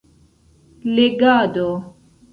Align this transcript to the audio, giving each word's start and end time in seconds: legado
legado 0.95 1.69